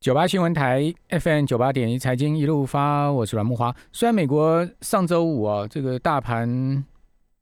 [0.00, 3.76] 九八新闻台 FM 九八点一财经一路发，我是阮木华。
[3.92, 6.82] 虽然美国上周五啊，这个大盘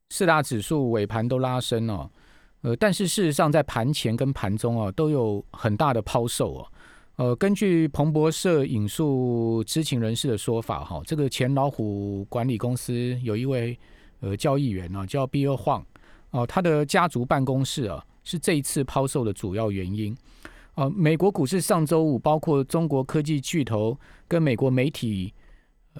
[0.09, 2.09] 四大指数尾盘都拉升哦，
[2.63, 6.67] 呃，但是事实上在盘前跟盘中啊，都有很大的抛售哦。
[7.15, 13.79] 呃，根据彭博社引述知情人士的说法，哈，这个前老虎管理公司有一位
[14.19, 15.83] 呃交易员啊，叫 Bill Huang
[16.31, 20.13] 哦，他的家族办公室啊，是这一次抛售的主要原因。
[20.79, 25.33] 呃，美国股市上周五，包括中国科技巨头跟美国媒体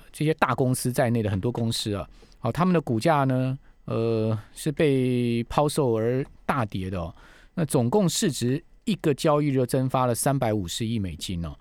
[0.10, 7.14] 这些大公司在内的很多公司啊，好，他们的股价呢，呃，是被抛售而大跌的哦。
[7.56, 11.54] 那总共市值一个交易日蒸发了三百五十亿美金哦。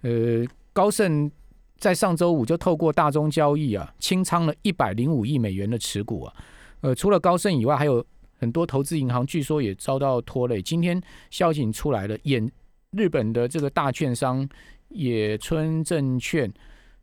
[0.00, 1.30] 呃，高盛
[1.78, 6.34] 在上周五就透过大宗交易啊，清仓了一百零五亿美元的持股啊。
[6.80, 8.04] 呃，除了高盛以外，还有。
[8.38, 10.60] 很多投资银行据说也遭到拖累。
[10.60, 11.00] 今天
[11.30, 12.50] 消息出来了，演
[12.90, 14.48] 日本的这个大券商
[14.88, 16.52] 野村证券，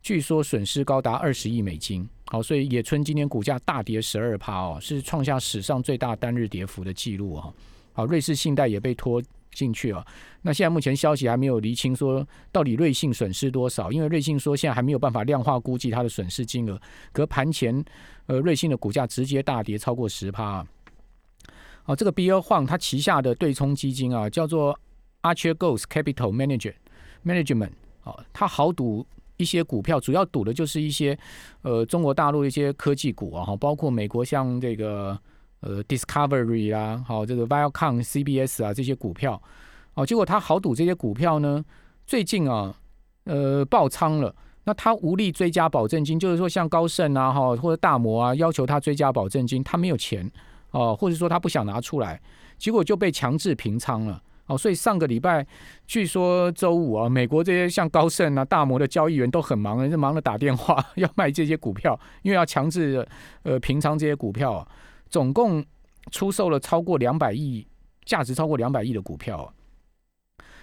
[0.02, 2.08] 据说损失高达二十亿美金。
[2.26, 7.54] 好，所以野村今天股价大跌十二趴哦，是创下史上最大单日跌幅的记录哦。
[7.92, 10.04] 好，瑞士信贷也被拖进去哦。
[10.42, 13.92] 那现在目前消息还没有厘清，说到底瑞信损失多少？
[13.92, 16.80] 因为瑞信说现在还没有办法量化估计它的损失金额。
[17.12, 17.84] 可盘前，
[18.26, 20.66] 呃，瑞信的股价直接大跌超过十趴。
[21.86, 24.78] 哦，这个 B 二 n 它旗下的对冲基金啊，叫做
[25.22, 26.74] Archer Ghost Capital Manager
[27.24, 27.72] Management。
[28.04, 31.18] 哦，他豪赌一些股票，主要赌的就是一些
[31.62, 35.18] 呃中国大陆一些科技股啊，哈，包括美国像这个
[35.60, 39.40] 呃 Discovery 啊，好这个 Viacom、CBS 啊这些股票。
[39.94, 41.64] 哦，结果他豪赌这些股票呢，
[42.06, 42.74] 最近啊，
[43.24, 44.34] 呃爆仓了。
[44.64, 50.30] 那他无力追加保证金，就是说像高盛啊，哈或者大摩啊，要求他追加保证金，他没有钱。
[50.74, 52.20] 哦，或者说他不想拿出来，
[52.58, 54.20] 结果就被强制平仓了。
[54.46, 55.46] 哦，所以上个礼拜，
[55.86, 63.06] 据说周五啊，美国这些像高盛啊、大摩的交易员都很忙，是忙着打电话 要卖这些股票，因为要强制
[63.44, 64.66] 呃平仓这些股票。
[65.08, 65.64] 总共
[66.10, 67.64] 出售了超过两百亿，
[68.04, 69.54] 价值超过两百亿的股票。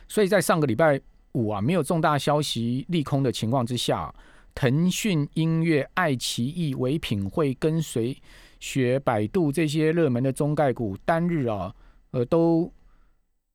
[0.07, 0.99] 所以在上个礼拜
[1.31, 4.13] 五啊，没有重大消息利空的情况之下，
[4.53, 8.15] 腾讯音乐、爱奇艺、唯品会跟随。
[8.61, 11.75] 学百度这些热门的中概股单日啊，
[12.11, 12.71] 呃，都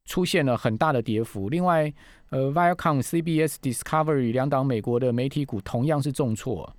[0.05, 1.49] 出现了很大的跌幅。
[1.49, 1.91] 另外，
[2.31, 6.71] 呃，Viacom、CBS、Discovery 两档美国的媒体股同样是重挫。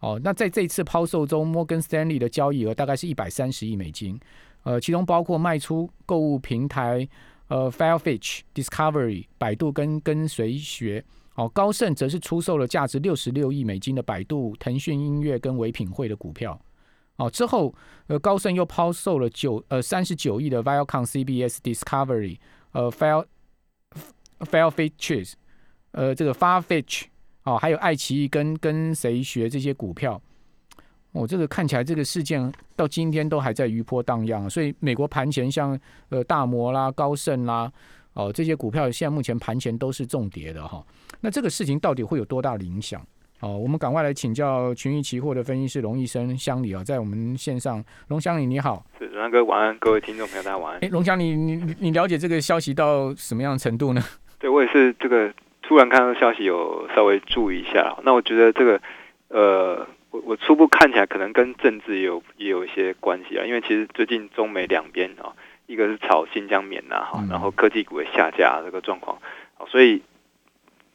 [0.00, 4.20] 哦，那在这次抛售中，摩根斯丹利的交易额大概是一百三十亿美金，
[4.64, 7.08] 呃，其中包括卖出购物平台
[7.46, 11.04] 呃 Farfetch、Discovery、百度跟跟随学。
[11.34, 16.60] 哦，高盛则是出售了价值六十六亿美金的百度、腾讯音乐跟唯品会的股票。
[17.18, 17.74] 哦，之后，
[18.06, 22.38] 呃，高盛又抛售了九呃三十九亿的 Viacom、CBS、Discovery，
[22.72, 23.24] 呃，Fair
[24.38, 25.32] Fair Features
[25.90, 27.06] 呃，这个 Farfetch，
[27.42, 30.20] 哦，还有爱奇艺跟跟谁学这些股票，
[31.10, 35.76] 哦，这个看起来这个事件到今天都还在余波荡漾，所以美国盘前像
[36.10, 37.72] 呃大摩啦、高盛啦，
[38.12, 40.86] 哦，这些股票现在目前盘前都是重跌的哈。
[41.20, 43.04] 那这个事情到底会有多大的影响？
[43.40, 50.80] 好，我们赶快来请教群益期货的分析师龙医生乡里啊，在我们线上，龙乡里你好，是龙哥晚安，各位听众朋友大家晚安。
[50.84, 54.02] 哎，龙乡里，你你你了解这个消息到什么样的程度呢？
[54.40, 55.32] 对我也是这个
[55.62, 58.80] 突然看到消息有稍微注意一下，那我觉得这个
[59.28, 65.30] 呃，我我初步看起来可能跟政治也有也有一些关系啊，因为其实最近中美两边啊，
[65.66, 69.16] 一个是炒新疆棉呐哈，然后科技股也下架这个状况，
[69.68, 70.02] 所以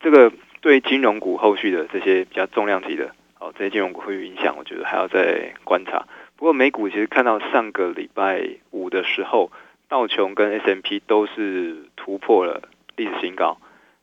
[0.02, 0.30] 这个。
[0.64, 6.08] 对金融股后续的这些比较重量级的，哦，这些金融股会有影响，我觉得还要再观察。
[6.38, 9.52] 不过美股其实看到上个礼拜五的时候，
[9.90, 12.62] 道琼跟 S M P 都是突破了
[12.96, 13.58] 历史新高，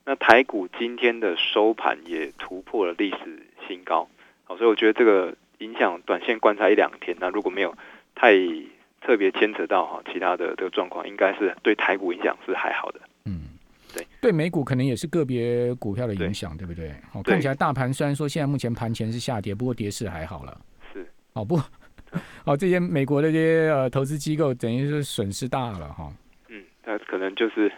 [0.04, 4.10] 那台股今天的收盘也突破了历史新高，
[4.44, 7.75] 好，所以我觉得这个影响短线观察一两天，那如果没有
[8.15, 8.34] 太
[9.00, 13.00] 特别牵扯到哈其他的这个状况，应该是对台股影响是还好的。
[14.20, 16.91] 对对，美股可能也是个别股票的影响，对不对？
[17.15, 20.60] 哦，看起来大盘虽然说现在目前盘前是下跌，不过跌势还好了。
[20.92, 21.59] 是哦，不
[22.44, 26.12] 哦，这些美国的这些呃投资机构等于是损失大了哈。
[26.48, 27.72] 嗯，那可能就是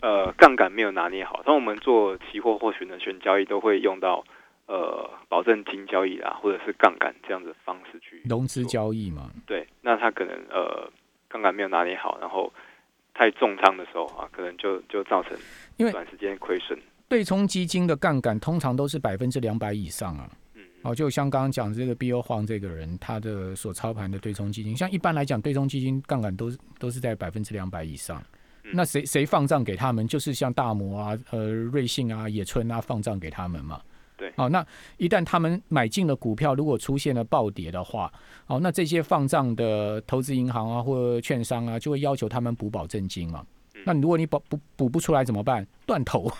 [0.00, 1.42] 呃杠杆没有拿捏好。
[1.44, 4.24] 像我们做期货或选择权交易，都会用到
[4.66, 9.30] 呃保证金交易啊，或者是杠杆这样的方式去融资交易嘛。
[9.46, 10.88] 对，那他可能呃
[11.28, 12.52] 杠杆没有拿捏好，然后。
[13.14, 15.38] 太重仓的时候啊，可能就就造成
[15.76, 16.78] 因为短时间亏损。
[17.08, 20.28] 对冲基金的杠杆通常都是百分之两百以上啊。
[20.54, 28.22] 嗯，哦，就像刚刚讲这个 B O 黄这个人，他的所操盘的对冲基金，像一般来讲，对冲基金杠杆都都是在百分之两百以上。
[28.72, 30.08] 那谁谁放账给他们？
[30.08, 33.80] 就是像大摩啊、呃瑞信啊、野村啊放账给他们嘛。
[34.34, 34.66] 对，好，那
[34.96, 38.12] 一旦他们买进了股票，如果出现了暴跌的话，
[38.46, 43.44] 好，那这些放账的投资银行啊或券商啊，就会要求他们补保证金嘛。
[43.86, 45.66] 那如果你保补补不出来怎么办？
[45.84, 46.30] 断头。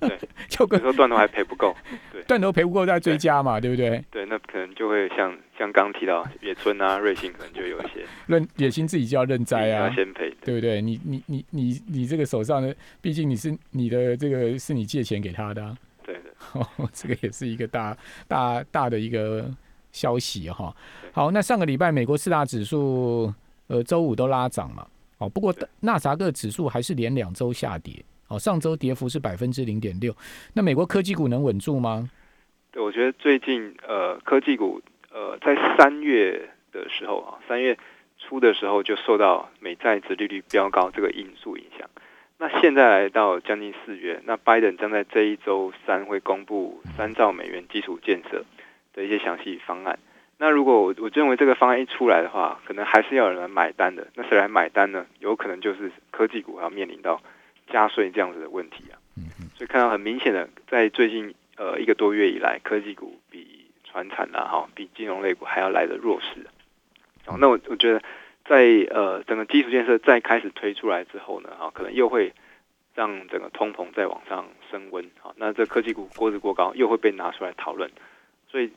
[0.00, 0.18] 对，
[0.48, 1.72] 就跟说断头还赔不够。
[2.10, 4.04] 对，断头赔不够再追加嘛，对不对？
[4.10, 10.82] 对，那可能就会像像刚提到野村啊、瑞幸，可能就有一些 认野心自己就要认栽啊，要先赔，对不对？
[10.82, 15.76] 你你你你你这个手上的，毕竟你是你的这个是你借钱给他的。
[16.04, 16.30] 对的，
[16.92, 17.96] 这个也是一个大
[18.28, 19.48] 大大的一个
[19.90, 20.74] 消息哈。
[21.12, 23.32] 好，那上个礼拜美国四大指数
[23.68, 24.86] 呃周五都拉涨嘛，
[25.18, 30.14] 哦，不过纳萨克指数还是连两周下跌，哦，上周跌幅是百分之零点六。
[30.54, 32.10] 那美国科技股能稳住吗？
[32.70, 34.80] 对，我觉得最近呃科技股
[35.12, 37.78] 呃在三月的时候啊，三月
[38.18, 41.88] 初的时候就受到美债殖利率飙高这个因素影响。
[42.42, 48.44] 那现在来到将近四月，那拜登将在这一周三会公布三兆美元基础建设
[48.92, 49.96] 的一些详细方案。
[50.38, 54.08] 那如果我我认为这个方案一出来的话，可能还是要有人买单的。
[54.16, 55.06] 那谁来买单呢？
[55.20, 57.22] 有可能就是科技股要面临到
[57.68, 58.98] 加税这样子的问题啊。
[59.54, 66.44] 所以看到很明显的，在最近呃一个多月以来，科技股比船产啊哈，比金融类股还要来的弱势。
[67.26, 68.02] 哦，那我我觉得。
[68.44, 72.32] 在呃整个基础建设再开始推出来之后呢，啊，可能又会
[72.94, 77.90] 让整个通膨再往上升温，啊，那这科技股估值过高又会被拿出来讨论，
[78.50, 78.70] 所以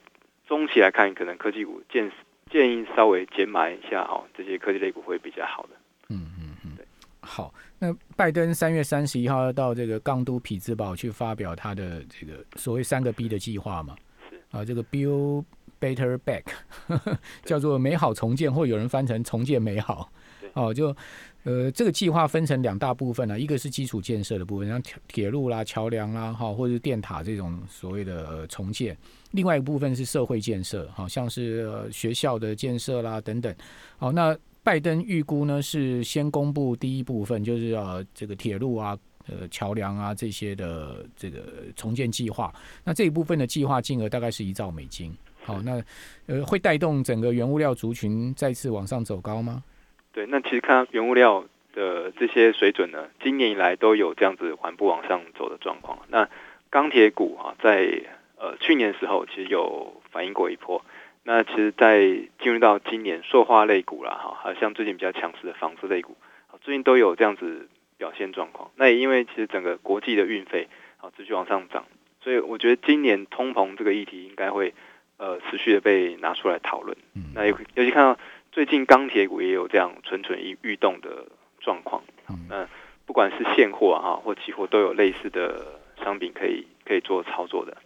[0.47, 2.11] 中期来看，可能科技股建
[2.51, 5.69] 建议稍微减买一下，哈，这些科技类股会比较好的。
[6.09, 6.77] 嗯嗯嗯，
[7.19, 13.95] 好，那拜登三月三十一号要到这个冈都匹兹堡去发表他的这个所谓三个 B 的计划嘛？
[14.29, 15.43] 是啊，这个 Bill。
[15.85, 16.43] Better back，
[17.45, 20.09] 叫做美好重建，或有人翻成重建美好。
[20.53, 20.95] 哦，就
[21.43, 28.95] 呃，这个计划分成两大部分呢，一个是基础建设的部分，像铁铁路啦、桥梁啦，哈，或者是电塔这种所谓的重建；
[29.29, 33.53] 另外一部分是社会建设，好像是学校的建设啦等等。
[33.97, 38.97] 好，那拜登预估呢是先公布第一部分，就是呃这个铁路啊、
[39.27, 42.51] 呃桥梁啊这些的这个重建计划。
[42.83, 45.13] 那这一部分的计划金额大概是一兆美金。
[45.45, 45.79] 好，那
[46.25, 49.63] 呃，会带动整个原物料族群再次往上走高吗？
[50.11, 55.99] 对，那其实看原物料的这些水准呢，今年以来都有这样子缓步往上走的状况。
[56.09, 56.27] 那
[56.71, 58.01] 钢铁股啊，在
[58.37, 60.83] 呃去年时候其实有反映过一波。
[61.21, 61.99] 那其实，在
[62.39, 66.17] 进入到今年，塑化类股啦，哈，还有像最近比较强势的纺织类股，
[66.61, 68.71] 最近都有这样子表现状况。
[68.77, 71.85] 那也因为其实整个国际的运费啊持续往上涨，
[72.23, 74.73] 所以我觉得今年通膨这个议题应该会。
[75.17, 76.95] 呃，持续的被拿出来讨论。
[77.33, 78.19] 那尤尤其看到
[78.51, 81.25] 最近钢铁股也有这样蠢蠢欲欲动的
[81.61, 82.03] 状况。
[82.49, 82.67] 那
[83.05, 87.77] 不管是现货啊或期货，都有类似的商品可以可以做操作的。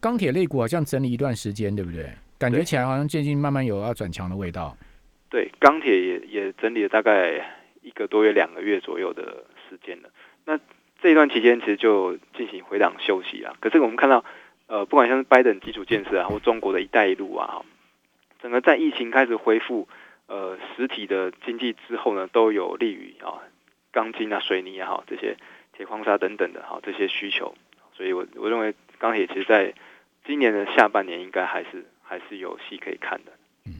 [0.00, 2.08] 钢铁类股好像整理一段时间，对不对？
[2.38, 4.74] 感觉起来好像最近慢慢有要转强的味道。
[5.28, 10.08] 对，钢铁也也整理了大概一个多月、两个月左右的时间了。
[10.46, 10.58] 那
[11.02, 13.54] 这一段期间其实就进行回档休息啊。
[13.60, 14.24] 可是我们看到。
[14.70, 17.62] 呃，不管像是拜登基础建设啊，或中国的一带一路啊，
[18.40, 19.88] 整个在疫情开始恢复
[20.28, 23.42] 呃实体的经济之后呢，都有利于啊
[23.90, 25.36] 钢筋啊、水泥也好，这些
[25.76, 27.52] 铁矿砂等等的哈这些需求，
[27.92, 29.74] 所以我我认为钢铁其实在
[30.24, 33.32] 今年的下半年应该还是还是有戏可以看的。
[33.66, 33.72] 嗯，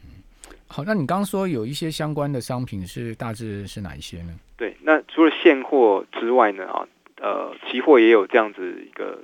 [0.66, 4.35] 好，那你刚刚说有一些相关的商品是大致是哪一些呢？
[4.56, 6.88] 对，那除了现货之外呢啊，
[7.20, 9.23] 呃，期货也有这样子一个。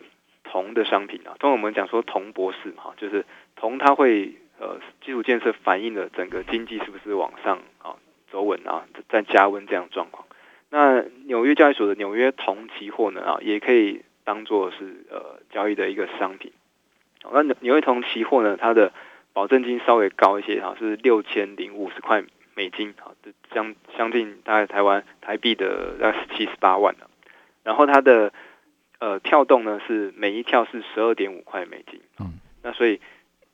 [0.56, 7.96] 铜的商品啊，通常我们讲说铜博士嘛，就是铜它会呃基础建设反映了整个经济是不是往上啊
[8.30, 10.26] 走稳啊，在加温这样状况。
[10.70, 16.50] 那纽约交易所的纽约铜期货呢啊，也可以当做是呃交易的一个商品。
[17.30, 18.94] 那纽约铜期货呢，它的
[19.34, 23.12] 保证金稍微高一些哈，是六千零五十块美金啊，
[23.52, 27.06] 相相近大概台湾台币的大概是七十八万的。
[27.62, 28.32] 然后它的
[28.98, 33.00] 呃，跳动呢是每一跳是十二点五块美金，嗯，那所以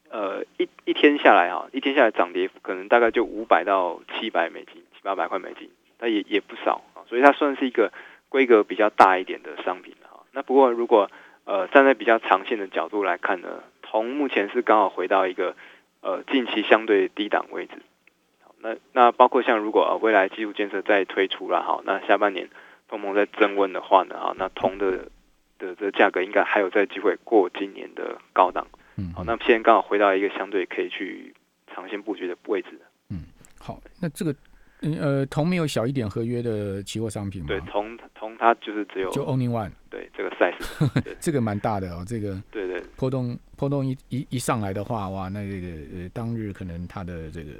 [0.08, 5.68] 呃一一天下来啊，一天下来涨跌幅可能大概就五百到七百美金，七八百块美金，
[5.98, 7.92] 那也也不少啊，所以它算是一个
[8.28, 10.20] 规格比较大一点的商品哈。
[10.30, 11.10] 那不过如果
[11.44, 15.56] 呃站在比较长线的角度来看呢，铜目前是刚好回到一个
[16.02, 17.82] 呃近期相对低档位置，
[18.60, 22.48] 那那包括像如果呃未来基础建设再推出了哈，那下半年
[22.88, 25.08] 通膨在增温的话呢啊，那铜的
[25.66, 28.66] 的这价格应该还有在机会过今年的高档，
[28.96, 31.34] 嗯，好，那现在刚好回到一个相对可以去
[31.72, 32.80] 长线布局的位置。
[33.08, 33.24] 嗯，
[33.58, 34.34] 好，那这个
[34.82, 37.48] 嗯呃，铜没有小一点合约的期货商品吗？
[37.48, 40.56] 对，铜铜它就是只有就 only one，对这个 size，
[41.20, 42.82] 这个蛮大的哦，这个对对。
[42.96, 47.50] 波动波动一一一上来的话，哇，那这个呃当日可能它的这个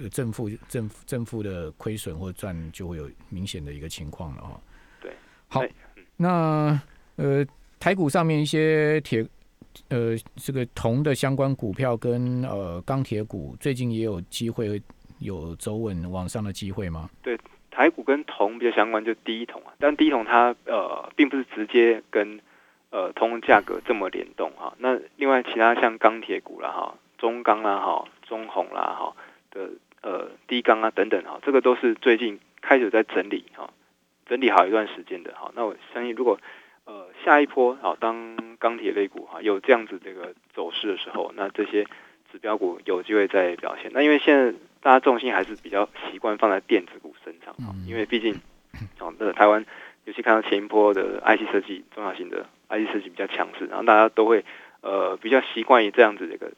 [0.00, 4.60] 呃正负正正负的亏损或赚就会有明显的一个情况了哦。
[5.00, 5.12] 对，
[5.48, 5.70] 好哎，
[6.16, 6.80] 那
[7.16, 7.44] 呃
[7.78, 9.26] 台股上面一些铁
[9.88, 14.80] 呃这个铜的相关股票跟呃钢铁股最近也有机会
[15.18, 17.10] 有走稳往上的机会吗？
[17.22, 17.38] 对
[17.70, 22.40] 台股跟铜比较相关，就第一铜啊，但第一铜它呃并不是直接跟
[22.90, 24.74] 呃铜价格这么联动哈。
[24.78, 29.14] 那另外其他像钢铁股啦哈，中钢啦哈，中红啦哈
[29.50, 29.70] 的
[30.00, 33.70] 呃低钢啊等等哈，这个都是最近开始在整理哈，
[34.26, 35.52] 整理好一段时间的哈。
[35.54, 36.40] 那我相信如果
[36.86, 41.84] 呃下一波好当钢铁类股哈有这样子这个走势的时候，那这些
[42.32, 43.90] 指标股有机会再表现。
[43.92, 48.40] 那因为现在大家重心还是比较习惯放在电子股身上啊，因为毕竟
[48.98, 49.66] 哦，那台湾
[50.04, 54.44] 尤其看到前一波的 IC 设计中小型的 IC 设计比较强势，然后大家都会
[54.80, 56.52] 呃比较习惯于这样子的一个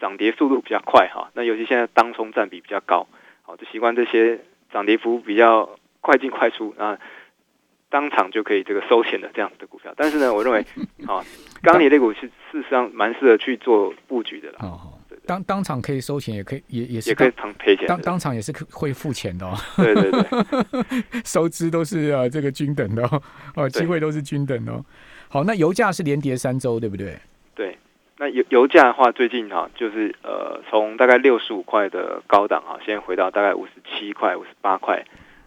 [0.00, 1.30] 涨跌速度比较快哈。
[1.34, 3.06] 那尤其现在当冲占比比较高，
[3.42, 4.40] 好就习惯这些
[4.72, 6.98] 涨跌幅比较快进快出啊。
[7.94, 10.58] 当场就可以这个收钱的这样子的股票，但是呢，我认为，
[11.06, 11.22] 啊，
[11.62, 14.56] 钢铁类股是事实上蛮适合去做布局的啦。
[14.62, 17.86] 哦哦，当当场可以收钱，也可以也也是也可以当赔钱。
[17.86, 19.54] 当当场也是可会付钱的哦。
[19.76, 23.22] 对对对， 收支都是啊这个均等的哦，
[23.54, 24.84] 哦机会都是均等的哦。
[25.28, 27.16] 好，那油价是连跌三周，对不对？
[27.54, 27.78] 对，
[28.18, 35.04] 那油油价的话，最近哈就是呃从大概六十五块的高档啊，现在回到大概五十七块、五十八块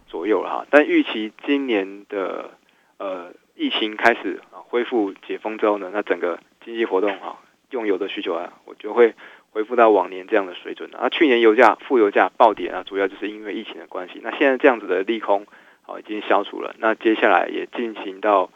[0.08, 0.66] 左右了哈。
[0.70, 2.50] 但预期今年的
[2.98, 7.38] 呃疫情开始啊恢复解封之后呢，那整个经济活动哈，
[7.70, 9.14] 用油的需求啊，我觉得会
[9.50, 11.08] 恢复到往年这样的水准啊。
[11.08, 14.20] 去年油价负油价暴跌啊，主要就是因为疫情的关系。
[14.22, 15.46] 那现在这样子的利空
[15.86, 18.50] 啊已经消除了，那接下来也进行到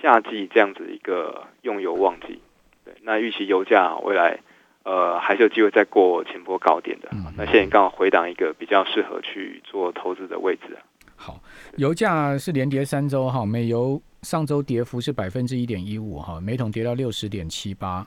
[0.00, 2.40] 夏季这样子一个用油旺季。
[2.84, 4.38] 对，那预期油价未来
[4.82, 7.10] 呃还是有机会再过前波高点的。
[7.36, 10.80] 那现在刚好回档一个比较适合去做投资的位置啊。
[11.20, 11.42] 好，
[11.76, 18.06] 油价是连跌三周哈，美油上周跌幅是百分之一点一五哈，每桶跌到六十点七八。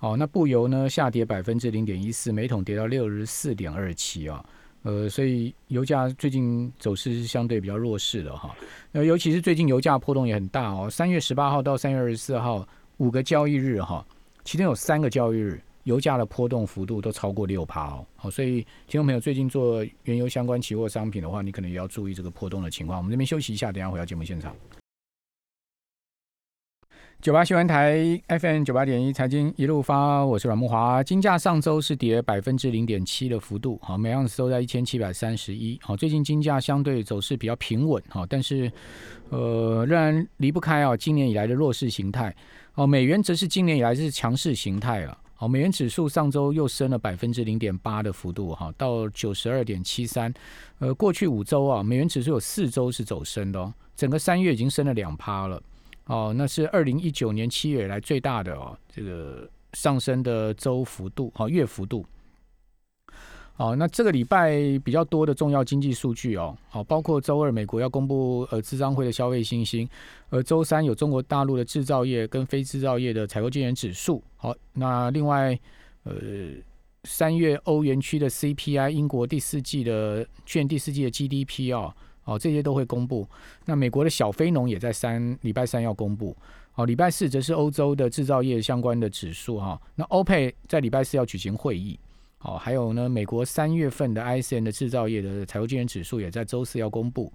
[0.00, 4.44] 哦，那布油呢下跌百分之零点一四，每桶跌到六十四点二七啊。
[4.82, 8.54] 呃，所以油价最近走势是相对比较弱势的哈。
[8.92, 10.88] 呃，尤其是最近油价波动也很大哦。
[10.90, 12.66] 三月十八号到三月二十四号
[12.98, 14.04] 五个交易日哈，
[14.44, 15.60] 其中有三个交易日。
[15.84, 22.98] 油价的波动幅度都超过六趴哦，好，所以听众朋友最近做原油相关期货商品的话，你可能也要注意这个波动的情况。
[22.98, 24.54] 我们这边休息一下，等下回到节目现场。
[27.22, 31.02] 九八新闻台 FM 九八点一财经一路发，我是阮木华。
[31.02, 35.78] 金价上周是跌百分之零点七的幅度，好，每盎司都在一千七百三十一。
[35.82, 38.72] 好，最近金价相对走势比较平稳，好，但是
[39.28, 42.34] 呃，仍然离不开啊今年以来的弱势形态。
[42.74, 45.18] 哦，美元则是今年以来是强势形态了。
[45.40, 50.30] 好，美元指数上周又升了百分之零点八的幅度，哈，到九十二点七三。
[50.80, 55.58] 呃，过去五周啊，美元指数有四周是走升的哦，整个三月已经升了两趴了。
[56.04, 62.04] 哦，那是二零一九年七月以来最大的哦，这个上升的周幅度，哦，月幅度。
[63.60, 69.86] 好，那这个礼拜比较多的重要经济数据哦，好，包括周二美国要公布呃智商会的消费信心，
[70.30, 74.22] 而周三有中国大陆的制造业跟非制造业的采购经理指数。
[74.38, 75.58] 好，那另外
[76.04, 76.14] 呃
[77.04, 81.94] 三月欧元区的 CPI，英国第四季的去年第四季的 GDP 哦。
[82.24, 83.28] 哦，这些都会公布。
[83.66, 86.34] 那美国的小非农也在三礼拜三要公布。
[86.72, 89.78] 好，礼拜四则是欧洲的制造业相关的指数哈。
[89.96, 92.00] 那欧佩在礼拜四要举行会议。
[92.42, 97.30] 好，还有呢，美国三月份的 ISM 的制造业的采购经理指数也在周四要公布。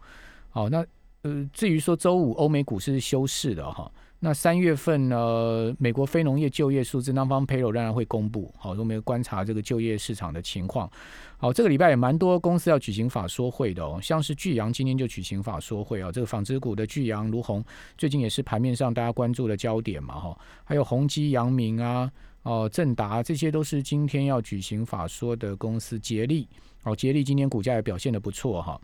[0.50, 0.83] 好，那
[1.21, 3.91] 呃，至于说周五欧美股市是休市的哈。
[4.25, 8.51] 那三月份呢，美国非农业就业数字 n 方 payroll 仍然会公布。
[8.58, 10.89] 好，我们观察这个就业市场的情况。
[11.38, 16.12] 好，这个礼拜也蛮多公司要举行法说会的哦，像是巨阳今天就举行法说会啊。
[16.12, 17.63] 这个纺织股的巨阳、卢红
[18.00, 20.36] 最近也是盘面上大家关注的焦点嘛哈。
[20.63, 26.00] 还有宏基、阳明啊、哦正达，这些都是今天要举行法说的公司。
[26.00, 26.50] 捷力
[26.82, 28.82] 哦，捷力今天股价也表现的不错哈。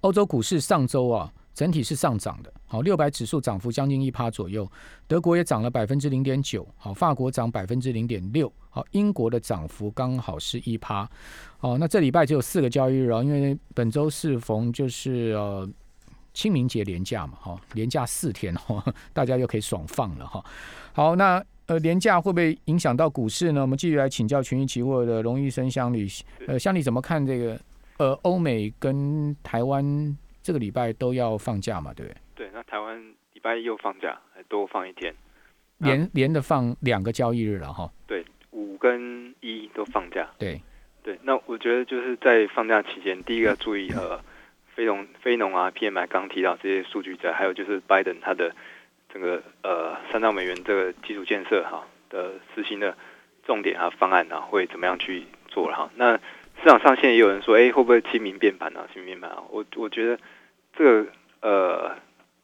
[0.00, 1.32] 欧洲股市上周啊。
[1.56, 4.70] 整体是上涨的，好，六百指数涨幅将近一趴左右，
[5.08, 11.08] 德国也涨了百分之零点九，好，法国涨百分之零点六，好，英国的涨幅刚好是一趴，
[11.60, 15.66] 哦，那这礼拜只有四个交易日哦，因为本周适逢就是呃
[16.34, 18.84] 清明节连假嘛，哈，连假四天哈，
[19.14, 20.44] 大家又可以爽放了哈。
[20.92, 23.62] 好，那呃连假会不会影响到股市呢？
[23.62, 26.06] 我们继续来请教群益期货的龙医生乡里，
[26.46, 27.58] 呃，乡里怎么看这个
[27.96, 30.14] 呃，欧美跟台湾
[30.46, 32.20] 这个礼拜都要放假嘛，对不对？
[32.36, 32.96] 对，那台湾
[33.32, 35.12] 礼拜一又放假，还多放一天，
[35.78, 37.90] 连连的放两个交易日了哈。
[38.06, 40.28] 对，五跟一都放假。
[40.38, 40.62] 对，
[41.02, 44.22] 对，那我觉得就是在放假期间，第一个要注意呃，
[44.72, 48.54] 非农非农啊，PMI 刚提到这些数据在，还有就是拜登他的
[49.12, 52.96] 整个呃三兆美元这个基础建设哈的实行的
[53.44, 55.90] 重点啊方案啊会怎么样去做了哈。
[55.96, 56.20] 那
[56.62, 58.86] 市场上现在也有人说，哎，会不会清明变盘啊？
[58.92, 59.44] 清明变盘啊？
[59.50, 60.18] 我我觉得
[60.76, 61.06] 这个
[61.40, 61.96] 呃。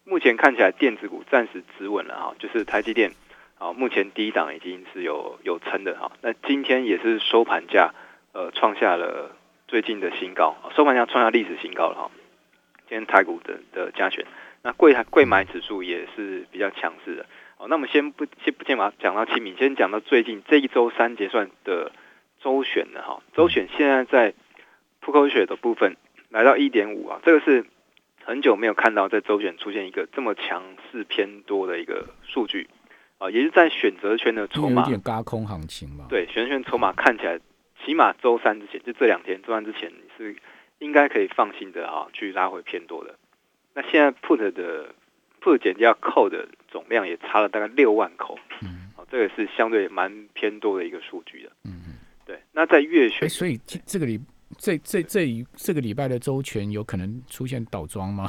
[0.05, 3.13] 目前看起来电子股暂时止稳了哈，就是台积电，
[3.57, 6.11] 啊，目前第一档已经是有有撑的哈。
[6.23, 7.95] 那今天也是收盘价，
[8.33, 9.31] 呃，创下了
[9.69, 12.11] 最近的新高，收盘价创下历史新高了哈。
[12.89, 14.27] 今天台股的的加权，
[14.63, 17.27] 那贵贵买指数也是比较强势的。
[17.57, 21.93] 好，那我们先不先不先把讲到清明，先讲到最近这一周三结算的
[22.43, 23.23] 周选的哈。
[23.35, 24.35] 周选现在在
[25.01, 25.97] 扑克血的部分
[26.31, 27.65] 来到一点五啊，这个是。
[28.25, 32.69] 很久没有看到在周选出现一个这么强势偏多的一个数据
[33.19, 36.07] 啊，也是在选择权的筹码有点高空行情嘛。
[36.09, 37.41] 对，选择权筹码看起来，
[37.85, 40.37] 起码周三之前就这两天，周三之前你是
[40.79, 43.17] 应该可以放心的啊，去拉回偏多的。
[43.75, 44.95] 那现在 put 的
[45.41, 51.51] put 减掉扣的总量也差了大概六万口，嗯，好，这个是相对蛮偏多的一个数据的。
[51.65, 51.92] 嗯。
[52.53, 54.21] 那在月选，所以这个礼。
[54.59, 58.29] 这这这一这个礼拜的周全有可能出现倒装吗？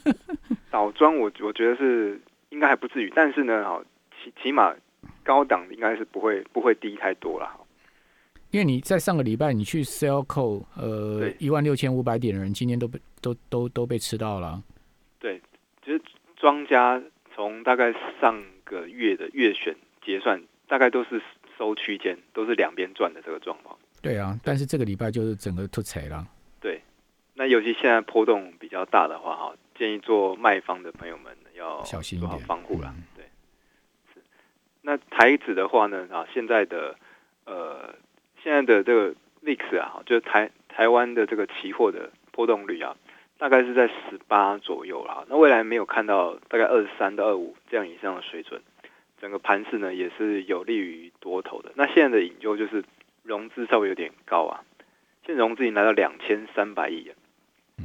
[0.72, 3.84] 倒装我我觉得是应该还不至于，但是呢，哈
[4.24, 4.74] 起起码
[5.22, 7.46] 高档应该是不会不会低太多了。
[8.52, 14.62] 因为你在上个礼拜你去 sell call 呃一万六千五百点的人，今天都被都都都被吃到了。
[15.18, 15.38] 对，
[15.84, 16.00] 其实
[16.36, 17.00] 庄家
[17.34, 21.20] 从大概上个月的月选结算，大概都是
[21.60, 23.78] 收区间，都是两边转的这个状况。
[24.00, 26.26] 对啊，但是这个礼拜就是整个突彩了。
[26.58, 26.80] 对，
[27.34, 32.94] 那尤其现在波动比较大的话，哈，建议做卖方的朋友们要小心做好防护了。
[33.14, 33.26] 对，
[34.14, 34.22] 是。
[34.80, 36.96] 那台指的话呢，啊，现在的
[37.44, 37.94] 呃，
[38.42, 42.96] 现在的这个 VIX 啊，就是台台湾的这个期货的波动率啊，
[43.36, 45.26] 大概是在十八左右啦。
[45.28, 48.62] 那未来没有看到大概二十三到二五这样以上的水准，
[49.20, 51.72] 整个盘势呢也是有利于多头的。
[51.74, 52.82] 那现在的引诱就是。
[53.22, 54.64] 融资稍微有点高啊，
[55.26, 57.14] 现在融资已经来到两千三百亿了，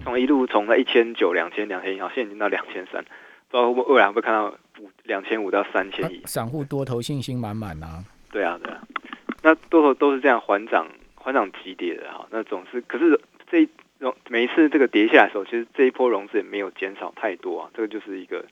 [0.01, 3.03] 从一路从那一千九、两千、两千亿，好，现在已经到两千三，
[3.49, 6.21] 不知道未来会不会看到五两千五到三千亿。
[6.25, 8.03] 散户多头信心满满啊。
[8.31, 8.81] 对啊，对啊，
[9.43, 12.25] 那多头都是这样缓涨、缓涨急跌的哈。
[12.31, 13.19] 那总是，可是
[13.51, 13.67] 这
[13.99, 17.69] 融每一次这个跌下来的时候，其实这一波融资也没有减少太多啊。
[17.75, 18.45] 这个就是一个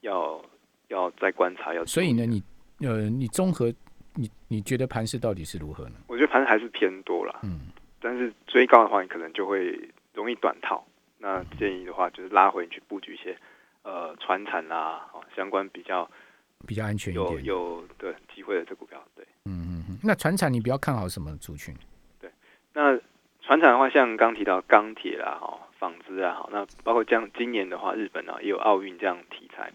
[0.00, 0.42] 要
[0.90, 1.84] 要再观察要。
[1.86, 2.42] 所以呢，你
[2.86, 3.72] 呃，你综合。
[4.14, 5.94] 你你觉得盘势到底是如何呢？
[6.08, 10.84] 我觉得盘势还是偏多了，嗯，但是追高的话，你可能就会容易短套。
[11.18, 13.38] 那建议的话，就是拉回去布局一些
[13.84, 16.10] 呃船产啊，相关比较
[16.66, 19.00] 比较安全一点、有有的机会的这股票。
[19.14, 19.98] 对，嗯嗯嗯。
[20.02, 21.72] 那船产你比较看好什么族群？
[22.20, 22.28] 对，
[22.74, 22.98] 那
[23.42, 29.72] 船产的话，像刚提到钢铁啦、哈纺织啊，好，那包括像今年的话，日本啊也有奥运这样题材，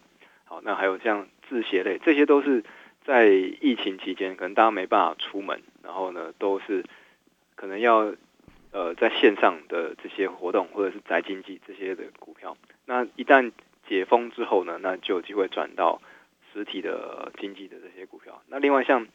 [0.56, 2.64] 好，那还有像制鞋类，这些都是。
[3.06, 6.84] 在疫情期间，可能大家没办法出门，然后呢，都是
[7.54, 8.16] 可能要
[8.72, 12.58] 呃在线上的这些活动，或者是宅经济这些的股票。
[12.88, 13.52] 那一旦
[13.88, 16.02] 解封之后呢，那就有机会转到
[16.52, 18.42] 实体的经济的这些股票。
[18.48, 19.06] 那另外像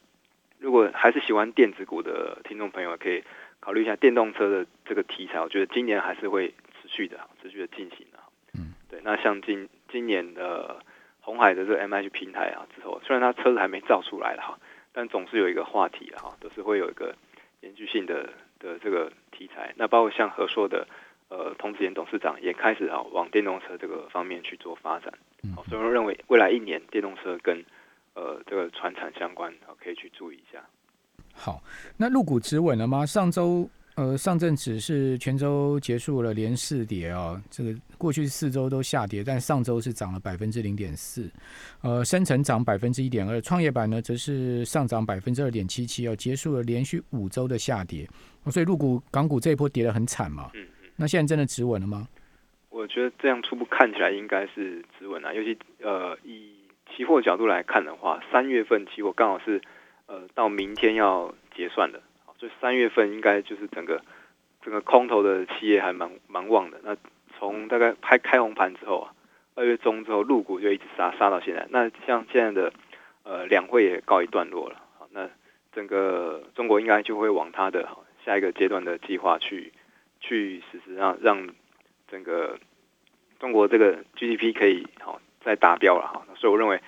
[0.61, 3.25] 如果还是喜欢电子股的听众朋友，可以
[3.59, 5.41] 考虑一下电动车的这个题材。
[5.41, 8.21] 我觉得今年还是会持续的，持续的进行的。
[8.55, 9.01] 嗯，对。
[9.03, 10.81] 那像今今年的。
[11.31, 14.59] 红海的这个 M H 平台啊，之后虽然它车子还没造出来了哈，
[14.93, 17.15] 但总是有一个话题哈，都是会有一个
[17.61, 19.73] 延续性的的这个题材。
[19.77, 20.89] 那包括像和硕的
[21.29, 25.15] 呃童子贤董事长也开始啊往电动车这个方面去做发展。
[25.55, 27.65] 好，所以我认为未来一年电动车跟
[28.15, 30.61] 呃这个船产相关，可以去注意一下。
[31.33, 31.63] 好，
[31.97, 33.07] 那入股止稳了吗？
[33.07, 33.71] 上周。
[33.97, 41.31] 呃，上证指是全周结束了连四跌啊，这个过去四周都下跌，但上周是涨了百分之零点四，
[41.83, 48.09] 呃，深成涨百分之一点二，创业板呢则是上涨百分之二点七七哦，结束了连续五周的下跌，
[48.47, 52.09] 所以入股港股这一波跌得很惨嘛，嗯嗯，那现在真的止稳了吗？
[52.71, 56.53] 我觉得这样初步看起来应该是止稳了，尤其呃以
[56.97, 59.61] 期货角度来看的话，三月份期货刚好是
[60.07, 62.01] 呃到明天要结算的。
[62.41, 64.03] 就三月份应该就是整个
[64.63, 66.81] 整个空头的企业还蛮蛮旺的。
[66.83, 66.97] 那
[67.39, 69.13] 从大概开开红盘之后啊，
[69.55, 71.67] 二月中之后入股就一直杀杀到现在。
[71.71, 72.73] 那像现在的
[73.25, 75.29] 呃两会也告一段落了，好，那
[75.73, 77.87] 整个中国应该就会往它的
[78.25, 79.73] 下一个阶段的计划去
[80.21, 81.49] 去实施让让
[82.09, 82.59] 整个
[83.39, 86.27] 中国这个 GDP 可以好再达标了哈。
[86.37, 86.81] 所以我认为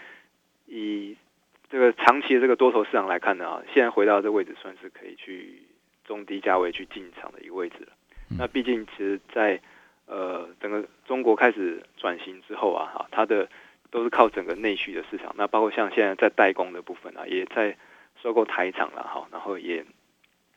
[0.66, 1.16] 以
[1.72, 5.62] 这个长期的这个多头市场来看呢啊，现在回到这位置算是可以去
[6.04, 7.92] 中低价位去进场的一个位置了。
[8.38, 9.58] 那毕竟其实，在
[10.04, 13.48] 呃整个中国开始转型之后啊，哈，它的
[13.90, 15.34] 都是靠整个内需的市场。
[15.38, 17.74] 那包括像现在在代工的部分啊，也在
[18.22, 19.82] 收购台厂了哈，然后也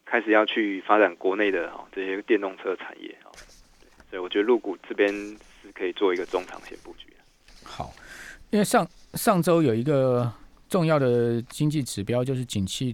[0.04, 3.32] 开始要去发展国内的哈这些电动车产业啊。
[4.10, 7.16] 所以我觉得入股这边是可以做一个中长线布局的。
[7.64, 7.94] 好，
[8.50, 10.30] 因为上上周有一个。
[10.76, 12.94] 重要的经济指标就是景气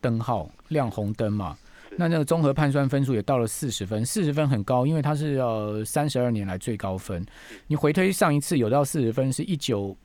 [0.00, 1.56] 灯号亮红灯嘛，
[1.96, 7.24] 那那个综合判断分数也到了四十分，四十分很高，因为它是呃三十二年来最高分。
[7.68, 9.96] 你回推上一次有到四十分是一九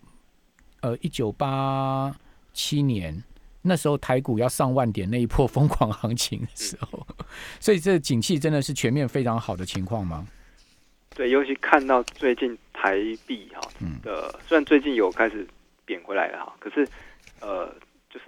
[0.81, 2.15] 呃一九八
[2.53, 3.23] 七年，
[3.63, 7.07] 那时候台股要上万点那一波疯狂行情的时候，
[7.59, 10.27] 所以这景气真的是全面非常好的情况吗？
[11.15, 13.67] 对，尤其看到最近台币哈
[14.03, 15.47] 的，虽然最近有开始。
[15.87, 16.83] 贬回来了哈，可是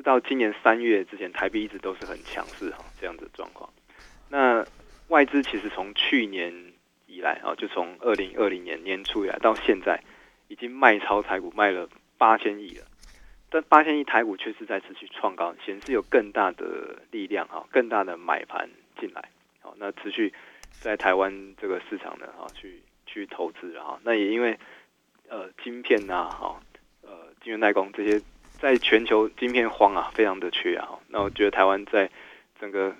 [0.08, 3.70] 到今年三月之前，台币一直都是很强势哈，这样子状况。
[4.30, 4.65] 那
[5.10, 6.54] 外资其实从去年
[7.08, 10.02] 以来啊，就从二零二零年年初以来到现在，
[10.48, 12.86] 已经卖超台股卖了八千亿了。
[13.50, 19.30] 但八千亿台股却是在持续创高，显示有更大的力量哈，更大的买盘进来。
[19.60, 20.34] 好，那持续
[20.72, 24.00] 在台湾这个市场呢哈，去去投资哈。
[24.06, 24.58] 那也因为
[25.28, 26.62] 呃晶片呐哈。
[27.43, 28.20] 晶圆代工这些，
[28.60, 30.89] 在全球晶片荒啊，非常的缺啊。
[31.08, 32.10] 那我觉得台湾在
[32.60, 32.93] 整个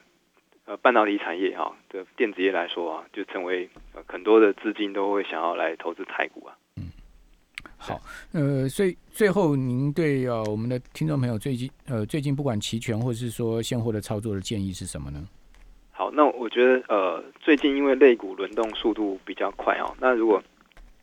[0.66, 3.70] 呃半导体产业哈的电子业来说啊，就成为
[4.06, 6.56] 很多的资金都会想要来投资台股啊。
[6.78, 6.84] 嗯，
[7.78, 8.00] 好，
[8.34, 15.28] 呃，所以最后您对呃我们的听众朋友最近呃最近不管期权或者是说现货的操作的建议是什么呢？
[15.92, 20.42] 好，那我觉得呃最近因为类股轮动速度比较快啊，那如果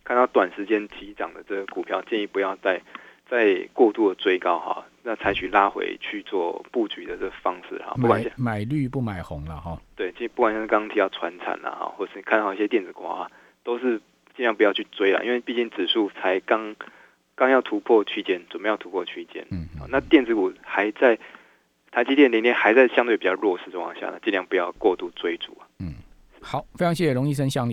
[0.04, 2.80] 看到短时间急涨的这个股票，建议不要再。
[3.28, 9.80] 在过度的追高哈，那采取拉回去做布局的这个方式哈，不管买绿不买红了哈。
[9.96, 13.30] 对，就不管像是刚刚提到船产啊哈，或是看好一些电子股啊，
[13.62, 13.98] 都是
[14.36, 16.76] 尽量不要去追了，因为毕竟指数才刚
[17.34, 19.46] 刚要突破区间，准备要突破区间。
[19.50, 21.18] 嗯，好那电子股还在
[21.90, 25.66] 台积电联电还在相对比较弱势状况下呢，尽量不要过度追逐啊。
[25.78, 25.94] 嗯，
[26.40, 27.72] 好，非常谢谢龙医生相里。